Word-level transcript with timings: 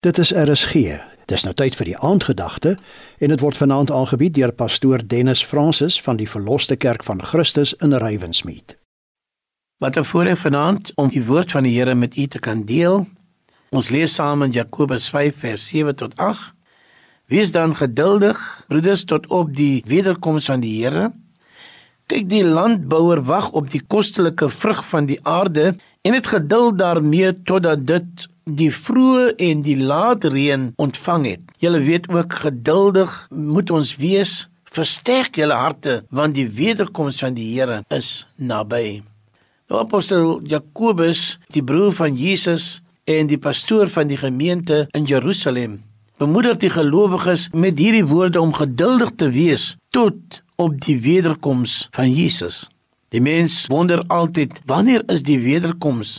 Dit 0.00 0.18
is 0.18 0.30
RSG. 0.30 0.74
Dis 1.26 1.42
nou 1.42 1.50
tyd 1.58 1.74
vir 1.74 1.88
die 1.88 1.96
aandgedagte 2.06 2.76
en 3.18 3.32
dit 3.32 3.40
word 3.42 3.56
vanaand 3.58 3.90
aangebied 3.90 4.36
deur 4.36 4.52
pastoor 4.54 5.02
Dennis 5.02 5.42
Francis 5.44 5.96
van 6.06 6.20
die 6.20 6.28
Verloste 6.30 6.76
Kerk 6.78 7.02
van 7.02 7.18
Christus 7.18 7.72
in 7.82 7.96
Rywensmeet. 7.98 8.76
Wat 9.82 9.98
'n 9.98 10.04
voorreg 10.04 10.38
vanaand 10.38 10.92
om 10.94 11.08
die 11.08 11.24
woord 11.24 11.50
van 11.50 11.66
die 11.66 11.74
Here 11.78 11.94
met 11.94 12.16
u 12.16 12.26
te 12.26 12.38
kan 12.38 12.62
deel. 12.64 13.06
Ons 13.70 13.88
lees 13.88 14.14
saam 14.14 14.42
in 14.42 14.50
Jakobus 14.52 15.10
5 15.10 15.34
vers 15.38 15.68
7 15.68 15.96
tot 15.96 16.16
8. 16.16 16.54
Wees 17.26 17.52
dan 17.52 17.76
geduldig, 17.76 18.64
broeders, 18.68 19.04
tot 19.04 19.26
op 19.26 19.56
die 19.56 19.82
wederkoms 19.86 20.44
van 20.44 20.60
die 20.60 20.84
Here. 20.84 21.12
Kyk, 22.06 22.28
die 22.28 22.44
landbouer 22.44 23.22
wag 23.22 23.50
op 23.50 23.70
die 23.70 23.82
kostelike 23.86 24.50
vrug 24.50 24.88
van 24.88 25.06
die 25.06 25.18
aarde 25.22 25.74
en 26.02 26.14
het 26.14 26.26
geduld 26.26 26.78
daarmee 26.78 27.42
totdat 27.42 27.86
dit 27.86 28.28
die 28.48 28.70
vroeë 28.72 29.34
en 29.44 29.62
die 29.64 29.76
late 29.76 30.30
reën 30.32 30.70
ontvang 30.80 31.26
het. 31.28 31.42
Julle 31.60 31.80
weet 31.84 32.08
ook 32.08 32.38
geduldig 32.44 33.12
moet 33.30 33.70
ons 33.70 33.96
wees. 34.00 34.48
Versterk 34.68 35.36
julle 35.36 35.56
harte 35.56 36.02
want 36.14 36.36
die 36.36 36.48
wederkoms 36.48 37.20
van 37.24 37.36
die 37.36 37.48
Here 37.52 37.82
is 37.94 38.26
naby. 38.36 39.02
Nou 39.68 39.82
apostel 39.82 40.40
Jakobus, 40.48 41.38
die 41.52 41.64
broer 41.64 41.92
van 41.92 42.16
Jesus 42.16 42.80
en 43.08 43.28
die 43.28 43.40
pastoor 43.40 43.88
van 43.92 44.08
die 44.08 44.20
gemeente 44.20 44.86
in 44.96 45.04
Jerusalem, 45.08 45.82
bemoedig 46.20 46.60
die 46.64 46.72
gelowiges 46.72 47.48
met 47.52 47.80
hierdie 47.80 48.06
woorde 48.08 48.40
om 48.40 48.52
geduldig 48.56 49.12
te 49.16 49.30
wees 49.32 49.74
tot 49.92 50.42
op 50.56 50.80
die 50.84 50.98
wederkoms 51.04 51.86
van 51.96 52.12
Jesus. 52.12 52.66
Die 53.12 53.20
mens 53.24 53.66
wonder 53.72 54.02
altyd 54.12 54.60
wanneer 54.68 55.04
is 55.08 55.22
die 55.24 55.38
wederkoms 55.40 56.18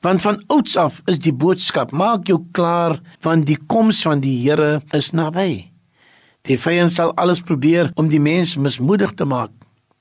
Want 0.00 0.22
van 0.22 0.42
ouds 0.48 0.76
af 0.76 1.00
is 1.06 1.18
die 1.18 1.32
boodskap: 1.32 1.92
maak 1.92 2.28
jou 2.28 2.40
klaar 2.52 3.00
want 3.20 3.46
die 3.46 3.58
koms 3.66 4.02
van 4.02 4.20
die 4.20 4.36
Here 4.42 4.80
is 4.96 5.12
naby. 5.12 5.70
Die 6.48 6.58
vyand 6.58 6.92
sal 6.92 7.12
alles 7.20 7.42
probeer 7.44 7.90
om 8.00 8.08
die 8.08 8.20
mens 8.20 8.56
mismoedig 8.56 9.12
te 9.14 9.24
maak. 9.28 9.52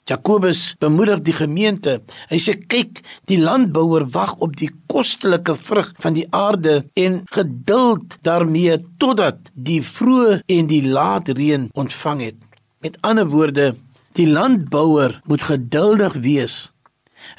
Jakobus 0.10 0.74
bemoedig 0.82 1.22
die 1.28 1.36
gemeente. 1.38 2.00
Hy 2.32 2.40
sê 2.42 2.56
kyk, 2.72 3.04
die 3.30 3.38
landbouer 3.42 4.08
wag 4.16 4.34
op 4.42 4.56
die 4.58 4.72
kostelike 4.90 5.54
vrug 5.68 5.92
van 6.02 6.16
die 6.18 6.26
aarde 6.34 6.80
en 6.98 7.22
geduld 7.36 8.18
daarmee 8.26 8.80
totdat 9.02 9.52
die 9.54 9.82
vroeë 9.86 10.40
en 10.56 10.72
die 10.72 10.82
laat 10.88 11.30
reën 11.38 11.70
ontvang 11.78 12.26
het. 12.26 12.40
Met 12.82 12.98
ander 13.06 13.30
woorde, 13.30 13.76
die 14.18 14.26
landbouer 14.26 15.20
moet 15.30 15.46
geduldig 15.46 16.18
wees 16.24 16.58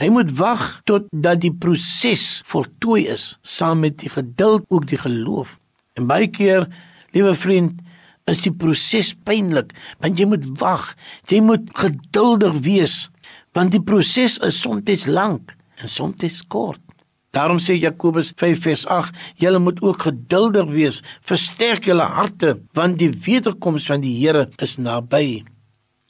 Hy 0.01 0.09
moet 0.09 0.31
wag 0.39 0.81
tot 0.89 1.07
dat 1.11 1.41
die 1.41 1.53
proses 1.53 2.43
voltooi 2.47 3.07
is 3.13 3.39
saam 3.43 3.81
met 3.85 3.99
die 4.03 4.11
geduld 4.13 4.65
ook 4.69 4.87
die 4.87 4.99
geloof. 4.99 5.59
En 5.99 6.07
baie 6.07 6.29
keer, 6.29 6.69
liewe 7.13 7.35
vriend, 7.35 7.81
is 8.31 8.43
die 8.45 8.53
proses 8.55 9.15
pynlik, 9.27 9.73
want 10.01 10.21
jy 10.21 10.29
moet 10.31 10.47
wag. 10.61 10.93
Jy 11.31 11.41
moet 11.45 11.71
geduldig 11.79 12.61
wees, 12.67 13.09
want 13.57 13.75
die 13.75 13.83
proses 13.83 14.39
is 14.47 14.61
soms 14.61 15.07
lank 15.07 15.57
en 15.81 15.89
soms 15.89 16.45
kort. 16.49 16.81
Daarom 17.31 17.61
sê 17.63 17.77
Jakobus 17.79 18.33
5 18.37 18.63
vers 18.63 18.87
8: 18.87 19.15
"Julle 19.39 19.59
moet 19.59 19.83
ook 19.83 20.03
geduldig 20.03 20.67
wees, 20.67 21.03
versterk 21.23 21.85
julle 21.85 22.03
harte, 22.03 22.59
want 22.73 22.99
die 22.99 23.11
wederkoms 23.11 23.87
van 23.87 24.01
die 24.01 24.17
Here 24.19 24.49
is 24.59 24.77
naby. 24.77 25.45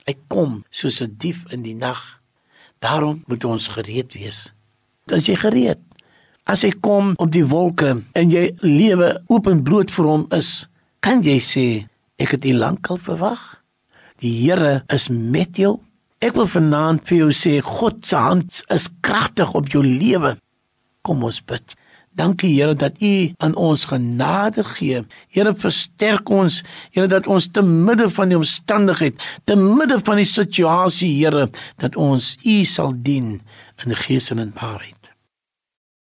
Hy 0.07 0.15
kom 0.29 0.65
soos 0.71 1.03
'n 1.03 1.15
dief 1.17 1.45
in 1.53 1.63
die 1.63 1.75
nag." 1.75 2.20
Daarom 2.81 3.23
moet 3.27 3.45
ons 3.45 3.69
gereed 3.69 4.12
wees. 4.17 4.48
As 5.12 5.28
jy 5.28 5.36
gereed, 5.36 5.81
as 6.48 6.64
hy 6.64 6.73
kom 6.81 7.12
op 7.20 7.31
die 7.34 7.45
wolke 7.45 7.92
en 8.17 8.33
jy 8.33 8.50
lewe 8.64 9.12
openbloot 9.28 9.92
vir 9.92 10.09
hom 10.09 10.25
is, 10.36 10.64
kan 11.05 11.20
jy 11.25 11.36
sê 11.45 11.67
ek 12.20 12.36
het 12.36 12.47
u 12.48 12.55
lankal 12.56 13.01
verwag. 13.01 13.41
Die 14.20 14.33
Here 14.42 14.81
is 14.92 15.08
met 15.12 15.61
jou. 15.61 15.78
Ek 16.20 16.36
wil 16.36 16.48
vanaand 16.48 17.05
vir 17.08 17.23
jou 17.23 17.31
sê 17.36 17.58
God 17.64 18.01
se 18.05 18.17
hand 18.17 18.63
is 18.73 18.89
kragtig 19.05 19.52
op 19.57 19.68
jou 19.73 19.85
lewe. 19.85 20.35
Kom 21.05 21.24
ons 21.24 21.41
bid. 21.41 21.77
Dankie 22.11 22.51
Here 22.57 22.75
dat 22.75 22.98
U 23.03 23.33
aan 23.39 23.55
ons 23.55 23.85
genade 23.85 24.65
gee. 24.65 25.05
Here 25.31 25.55
versterk 25.55 26.29
ons, 26.29 26.63
Here 26.91 27.07
dat 27.07 27.27
ons 27.31 27.47
te 27.47 27.63
midde 27.63 28.11
van 28.11 28.33
die 28.33 28.39
omstandigheid, 28.39 29.21
te 29.45 29.57
midde 29.57 30.01
van 30.03 30.19
die 30.19 30.27
situasie, 30.27 31.13
Here, 31.21 31.48
dat 31.79 31.97
ons 31.97 32.35
U 32.43 32.65
sal 32.65 32.97
dien 32.97 33.39
in 33.85 33.97
gees 33.97 34.31
en 34.35 34.43
in 34.43 34.53
waarheid. 34.59 34.97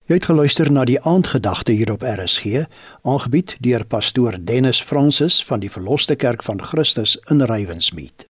Jy 0.07 0.17
het 0.17 0.31
geluister 0.31 0.71
na 0.71 0.87
die 0.87 0.99
aandgedagte 1.07 1.75
hier 1.75 1.91
op 1.93 2.01
RSG, 2.07 2.65
aangebied 3.07 3.57
deur 3.63 3.85
pastoor 3.85 4.39
Dennis 4.39 4.81
Francis 4.81 5.43
van 5.45 5.61
die 5.63 5.71
Verloste 5.71 6.15
Kerk 6.15 6.43
van 6.43 6.63
Christus 6.63 7.19
in 7.29 7.43
Rywensmeet. 7.47 8.30